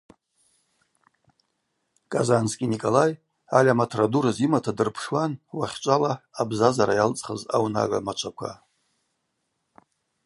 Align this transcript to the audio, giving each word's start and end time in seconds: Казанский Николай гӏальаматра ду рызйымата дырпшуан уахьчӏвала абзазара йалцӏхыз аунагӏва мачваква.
Казанский 2.11 2.67
Николай 2.73 3.11
гӏальаматра 3.49 4.05
ду 4.11 4.19
рызйымата 4.23 4.71
дырпшуан 4.77 5.31
уахьчӏвала 5.57 6.13
абзазара 6.41 6.93
йалцӏхыз 6.99 7.41
аунагӏва 7.55 7.99
мачваква. 8.07 8.51